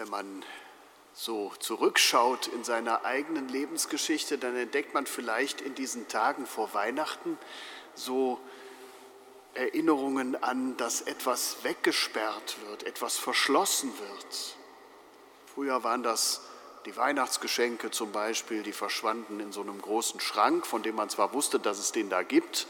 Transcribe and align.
Wenn 0.00 0.08
man 0.08 0.42
so 1.12 1.52
zurückschaut 1.58 2.46
in 2.46 2.64
seiner 2.64 3.04
eigenen 3.04 3.50
Lebensgeschichte, 3.50 4.38
dann 4.38 4.56
entdeckt 4.56 4.94
man 4.94 5.04
vielleicht 5.04 5.60
in 5.60 5.74
diesen 5.74 6.08
Tagen 6.08 6.46
vor 6.46 6.72
Weihnachten 6.72 7.36
so 7.94 8.40
Erinnerungen 9.52 10.42
an, 10.42 10.74
dass 10.78 11.02
etwas 11.02 11.64
weggesperrt 11.64 12.56
wird, 12.66 12.84
etwas 12.84 13.18
verschlossen 13.18 13.92
wird. 13.98 14.56
Früher 15.54 15.84
waren 15.84 16.02
das 16.02 16.40
die 16.86 16.96
Weihnachtsgeschenke 16.96 17.90
zum 17.90 18.10
Beispiel, 18.10 18.62
die 18.62 18.72
verschwanden 18.72 19.38
in 19.38 19.52
so 19.52 19.60
einem 19.60 19.82
großen 19.82 20.18
Schrank, 20.20 20.66
von 20.66 20.82
dem 20.82 20.94
man 20.94 21.10
zwar 21.10 21.34
wusste, 21.34 21.60
dass 21.60 21.78
es 21.78 21.92
den 21.92 22.08
da 22.08 22.22
gibt, 22.22 22.66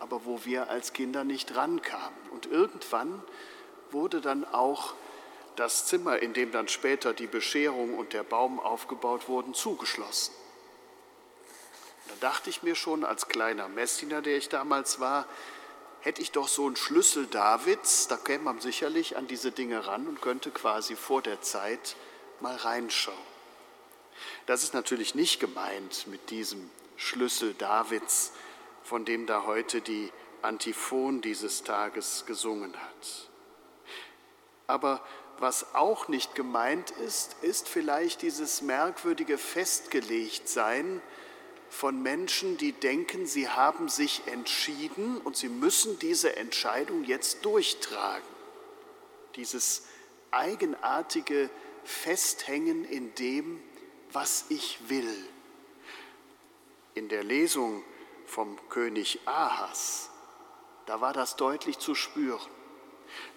aber 0.00 0.24
wo 0.24 0.44
wir 0.44 0.70
als 0.70 0.92
Kinder 0.92 1.22
nicht 1.22 1.54
rankamen. 1.54 2.18
Und 2.32 2.46
irgendwann 2.46 3.22
wurde 3.92 4.20
dann 4.20 4.44
auch 4.44 4.94
das 5.56 5.86
Zimmer, 5.86 6.20
in 6.20 6.32
dem 6.32 6.52
dann 6.52 6.68
später 6.68 7.12
die 7.12 7.26
Bescherung 7.26 7.96
und 7.96 8.12
der 8.12 8.22
Baum 8.22 8.60
aufgebaut 8.60 9.28
wurden, 9.28 9.54
zugeschlossen. 9.54 10.34
Da 12.08 12.28
dachte 12.28 12.50
ich 12.50 12.62
mir 12.62 12.74
schon 12.74 13.04
als 13.04 13.28
kleiner 13.28 13.68
Messdiener, 13.68 14.22
der 14.22 14.36
ich 14.36 14.48
damals 14.48 15.00
war, 15.00 15.26
hätte 16.00 16.20
ich 16.20 16.32
doch 16.32 16.48
so 16.48 16.66
einen 16.66 16.76
Schlüssel 16.76 17.26
Davids, 17.26 18.08
da 18.08 18.16
käme 18.16 18.44
man 18.44 18.60
sicherlich 18.60 19.16
an 19.16 19.26
diese 19.26 19.52
Dinge 19.52 19.86
ran 19.86 20.06
und 20.06 20.20
könnte 20.20 20.50
quasi 20.50 20.96
vor 20.96 21.22
der 21.22 21.40
Zeit 21.40 21.96
mal 22.40 22.56
reinschauen. 22.56 23.16
Das 24.46 24.62
ist 24.62 24.74
natürlich 24.74 25.14
nicht 25.14 25.40
gemeint 25.40 26.06
mit 26.06 26.30
diesem 26.30 26.70
Schlüssel 26.96 27.54
Davids, 27.54 28.32
von 28.82 29.04
dem 29.04 29.26
da 29.26 29.44
heute 29.46 29.80
die 29.80 30.12
Antiphon 30.42 31.22
dieses 31.22 31.62
Tages 31.64 32.24
gesungen 32.26 32.74
hat. 32.76 33.30
Aber 34.66 35.00
was 35.38 35.74
auch 35.74 36.08
nicht 36.08 36.34
gemeint 36.34 36.90
ist, 36.92 37.36
ist 37.42 37.68
vielleicht 37.68 38.22
dieses 38.22 38.62
merkwürdige 38.62 39.38
Festgelegtsein 39.38 41.02
von 41.68 42.00
Menschen, 42.02 42.56
die 42.56 42.72
denken, 42.72 43.26
sie 43.26 43.48
haben 43.48 43.88
sich 43.88 44.22
entschieden 44.26 45.18
und 45.18 45.36
sie 45.36 45.48
müssen 45.48 45.98
diese 45.98 46.36
Entscheidung 46.36 47.04
jetzt 47.04 47.44
durchtragen. 47.44 48.28
Dieses 49.34 49.82
eigenartige 50.30 51.50
Festhängen 51.84 52.84
in 52.84 53.14
dem, 53.16 53.60
was 54.12 54.46
ich 54.48 54.78
will. 54.88 55.28
In 56.94 57.08
der 57.08 57.24
Lesung 57.24 57.82
vom 58.24 58.56
König 58.68 59.20
Ahas, 59.26 60.10
da 60.86 61.00
war 61.00 61.12
das 61.12 61.34
deutlich 61.36 61.78
zu 61.78 61.94
spüren. 61.94 62.50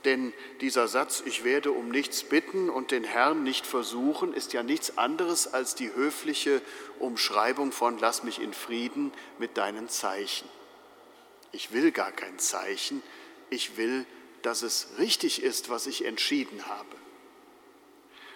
Denn 0.06 0.34
dieser 0.62 0.88
Satz, 0.88 1.24
ich 1.26 1.44
werde 1.44 1.72
um 1.72 1.90
nichts 1.90 2.24
bitten 2.24 2.70
und 2.70 2.92
den 2.92 3.04
Herrn 3.04 3.44
nicht 3.44 3.66
versuchen, 3.66 4.34
ist 4.34 4.54
ja 4.54 4.64
nichts 4.64 4.98
anderes 4.98 5.54
als 5.54 5.76
die 5.76 5.94
höfliche 5.94 6.62
Umschreibung 7.00 7.72
von 7.72 8.00
lass 8.00 8.24
mich 8.24 8.42
in 8.42 8.54
Frieden 8.54 9.12
mit 9.40 9.58
deinen 9.58 9.90
Zeichen. 9.90 10.48
Ich 11.52 11.72
will 11.72 11.92
gar 11.92 12.12
kein 12.12 12.40
Zeichen, 12.40 13.02
ich 13.50 13.78
will, 13.78 14.06
dass 14.42 14.62
es 14.62 14.90
richtig 14.98 15.42
ist, 15.44 15.70
was 15.70 15.88
ich 15.88 16.06
entschieden 16.06 16.68
habe. 16.68 16.96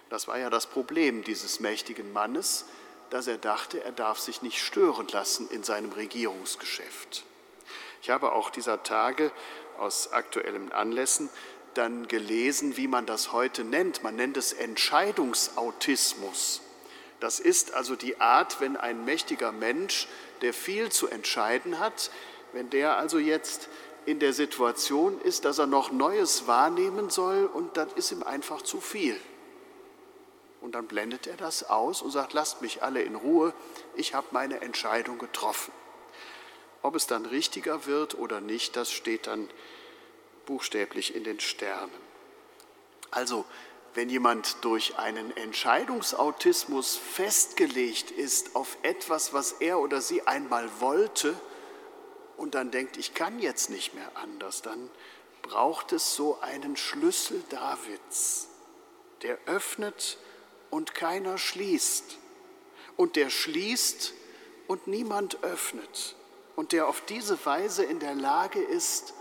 Das 0.10 0.28
war 0.28 0.38
ja 0.38 0.50
das 0.50 0.68
Problem 0.68 1.24
dieses 1.24 1.60
mächtigen 1.60 2.12
Mannes, 2.12 2.66
dass 3.12 3.28
er 3.28 3.38
dachte, 3.38 3.84
er 3.84 3.92
darf 3.92 4.20
sich 4.20 4.42
nicht 4.42 4.60
stören 4.60 5.08
lassen 5.10 5.50
in 5.52 5.64
seinem 5.64 5.92
Regierungsgeschäft. 5.92 7.24
Ich 8.02 8.10
habe 8.10 8.32
auch 8.32 8.50
dieser 8.50 8.84
Tage 8.84 9.32
aus 9.82 10.14
aktuellen 10.14 10.72
Anlässen 10.72 11.30
dann 11.74 12.08
gelesen, 12.08 12.78
wie 12.78 12.88
man 12.88 13.06
das 13.06 13.32
heute 13.32 13.64
nennt. 13.64 14.04
Man 14.04 14.16
nennt 14.16 14.38
es 14.38 14.54
Entscheidungsautismus. 14.54 16.62
Das 17.20 17.40
ist 17.40 17.74
also 17.74 17.96
die 17.96 18.20
Art, 18.20 18.62
wenn 18.62 18.78
ein 18.78 19.06
mächtiger 19.06 19.52
Mensch, 19.52 20.08
der 20.42 20.54
viel 20.54 20.92
zu 20.92 21.08
entscheiden 21.08 21.80
hat, 21.80 22.12
wenn 22.54 22.70
der 22.70 22.98
also 22.98 23.18
jetzt 23.20 23.70
in 24.06 24.20
der 24.20 24.34
Situation 24.34 25.20
ist, 25.22 25.46
dass 25.46 25.60
er 25.60 25.68
noch 25.68 25.92
Neues 25.92 26.48
wahrnehmen 26.48 27.10
soll 27.10 27.46
und 27.46 27.78
das 27.78 27.94
ist 27.94 28.12
ihm 28.12 28.24
einfach 28.24 28.64
zu 28.64 28.82
viel. 28.82 29.16
Und 30.62 30.76
dann 30.76 30.88
blendet 30.88 31.28
er 31.28 31.38
das 31.38 31.70
aus 31.70 32.02
und 32.02 32.12
sagt, 32.12 32.34
lasst 32.34 32.62
mich 32.62 32.84
alle 32.84 33.02
in 33.02 33.16
Ruhe, 33.16 33.54
ich 33.96 34.14
habe 34.14 34.28
meine 34.32 34.60
Entscheidung 34.62 35.18
getroffen. 35.18 35.72
Ob 36.82 36.96
es 36.96 37.08
dann 37.08 37.26
richtiger 37.26 37.86
wird 37.86 38.18
oder 38.18 38.42
nicht, 38.42 38.76
das 38.76 38.92
steht 38.92 39.28
dann 39.28 39.50
buchstäblich 40.46 41.16
in 41.16 41.24
den 41.24 41.40
Sternen. 41.40 41.92
Also, 43.12 43.46
wenn 43.94 44.10
jemand 44.10 44.64
durch 44.64 44.98
einen 44.98 45.36
Entscheidungsautismus 45.36 46.96
festgelegt 46.96 48.10
ist 48.10 48.56
auf 48.56 48.78
etwas, 48.84 49.34
was 49.34 49.54
er 49.54 49.80
oder 49.80 50.02
sie 50.02 50.26
einmal 50.26 50.70
wollte 50.80 51.36
und 52.38 52.56
dann 52.56 52.72
denkt, 52.72 52.98
ich 52.98 53.14
kann 53.14 53.40
jetzt 53.40 53.70
nicht 53.70 53.94
mehr 53.94 54.10
anders, 54.16 54.62
dann 54.62 54.90
braucht 55.42 55.92
es 55.92 56.16
so 56.16 56.40
einen 56.40 56.78
Schlüssel 56.78 57.44
Davids, 57.50 58.48
der 59.24 59.38
öffnet 59.46 60.18
und 60.70 60.96
keiner 60.96 61.38
schließt 61.38 62.18
und 62.96 63.18
der 63.18 63.30
schließt 63.30 64.14
und 64.68 64.88
niemand 64.88 65.44
öffnet 65.44 66.16
und 66.62 66.74
der 66.74 66.88
auf 66.88 67.02
diese 67.02 67.44
Weise 67.44 67.84
in 67.84 67.98
der 67.98 68.14
Lage 68.14 68.62
ist, 68.62 69.16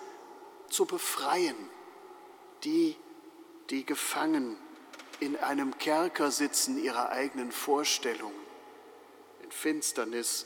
zu 0.69 0.85
befreien, 0.85 1.57
die, 2.65 2.95
die 3.71 3.87
gefangen 3.87 4.59
in 5.21 5.39
einem 5.39 5.79
Kerker 5.79 6.31
sitzen 6.31 6.77
ihrer 6.77 7.09
eigenen 7.09 7.51
Vorstellung, 7.51 8.35
in 9.43 9.51
Finsternis 9.51 10.45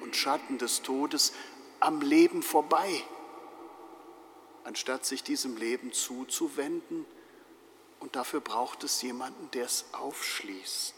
und 0.00 0.16
Schatten 0.16 0.58
des 0.58 0.82
Todes, 0.82 1.32
am 1.78 2.00
Leben 2.00 2.42
vorbei, 2.42 3.04
anstatt 4.64 5.06
sich 5.06 5.22
diesem 5.22 5.56
Leben 5.56 5.92
zuzuwenden. 5.92 7.06
Und 8.00 8.16
dafür 8.16 8.40
braucht 8.40 8.82
es 8.82 9.00
jemanden, 9.00 9.48
der 9.52 9.66
es 9.66 9.84
aufschließt. 9.92 10.94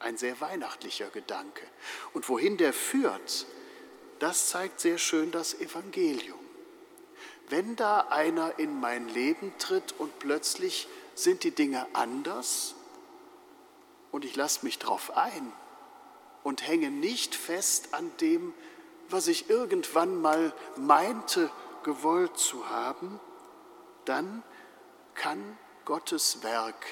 Ein 0.00 0.18
sehr 0.18 0.40
weihnachtlicher 0.40 1.10
Gedanke. 1.10 1.64
Und 2.12 2.28
wohin 2.28 2.56
der 2.56 2.72
führt, 2.72 3.46
das 4.22 4.46
zeigt 4.46 4.78
sehr 4.78 4.98
schön 4.98 5.32
das 5.32 5.54
Evangelium. 5.54 6.38
Wenn 7.48 7.74
da 7.74 8.06
einer 8.08 8.56
in 8.60 8.78
mein 8.78 9.08
Leben 9.08 9.52
tritt 9.58 9.98
und 9.98 10.16
plötzlich 10.20 10.86
sind 11.16 11.42
die 11.42 11.50
Dinge 11.50 11.84
anders 11.92 12.76
und 14.12 14.24
ich 14.24 14.36
lasse 14.36 14.64
mich 14.64 14.78
drauf 14.78 15.16
ein 15.16 15.52
und 16.44 16.66
hänge 16.66 16.92
nicht 16.92 17.34
fest 17.34 17.94
an 17.94 18.12
dem, 18.20 18.54
was 19.08 19.26
ich 19.26 19.50
irgendwann 19.50 20.22
mal 20.22 20.54
meinte, 20.76 21.50
gewollt 21.82 22.38
zu 22.38 22.70
haben, 22.70 23.18
dann 24.04 24.44
kann 25.14 25.58
Gottes 25.84 26.44
Werk 26.44 26.86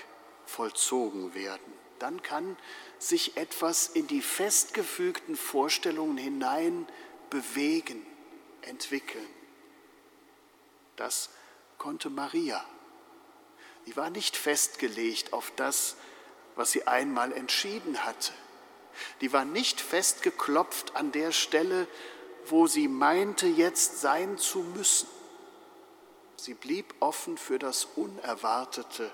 vollzogen 0.46 1.32
werden. 1.34 1.72
Dann 2.00 2.22
kann 2.22 2.56
sich 2.98 3.36
etwas 3.36 3.86
in 3.86 4.08
die 4.08 4.20
festgefügten 4.20 5.36
Vorstellungen 5.36 6.18
hinein 6.18 6.88
bewegen, 7.30 8.04
entwickeln. 8.62 9.26
Das 10.96 11.30
konnte 11.78 12.10
Maria. 12.10 12.64
Sie 13.86 13.96
war 13.96 14.10
nicht 14.10 14.36
festgelegt 14.36 15.32
auf 15.32 15.52
das, 15.56 15.96
was 16.56 16.72
sie 16.72 16.86
einmal 16.86 17.32
entschieden 17.32 18.04
hatte. 18.04 18.32
Die 19.20 19.32
war 19.32 19.44
nicht 19.44 19.80
festgeklopft 19.80 20.96
an 20.96 21.12
der 21.12 21.32
Stelle, 21.32 21.86
wo 22.46 22.66
sie 22.66 22.88
meinte, 22.88 23.46
jetzt 23.46 24.00
sein 24.00 24.36
zu 24.36 24.60
müssen. 24.60 25.08
Sie 26.36 26.54
blieb 26.54 26.94
offen 27.00 27.38
für 27.38 27.58
das 27.58 27.86
Unerwartete, 27.96 29.10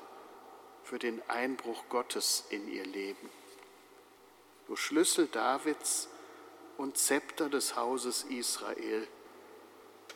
für 0.85 0.99
den 0.99 1.21
Einbruch 1.29 1.85
Gottes 1.89 2.45
in 2.51 2.69
ihr 2.69 2.87
Leben. 2.87 3.31
Du 4.67 4.77
Schlüssel 4.77 5.27
Davids 5.27 6.09
und 6.79 6.97
Zepter 6.97 7.49
des 7.49 7.77
Hauses 7.77 8.25
Israel. 8.25 9.07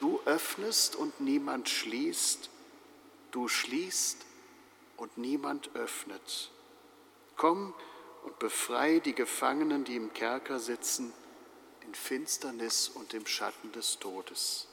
Du 0.01 0.21
öffnest 0.25 0.97
und 0.97 1.21
niemand 1.21 1.69
schließt, 1.69 2.49
du 3.31 3.49
schließt 3.49 4.25
und 4.97 5.19
niemand 5.19 5.75
öffnet. 5.75 6.51
Komm 7.37 7.75
und 8.25 8.39
befreie 8.39 9.01
die 9.01 9.15
Gefangenen, 9.15 9.85
die 9.85 9.97
im 9.97 10.12
Kerker 10.12 10.59
sitzen, 10.59 11.12
in 11.83 11.95
Finsternis 11.95 12.89
und 12.89 13.15
im 13.15 13.27
Schatten 13.27 13.73
des 13.73 13.99
Todes. 13.99 14.69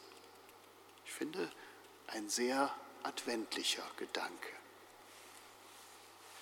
Ich 1.06 1.14
finde, 1.14 1.50
ein 2.08 2.30
sehr 2.30 2.74
adventlicher 3.04 3.84
Gedanke. 3.98 4.50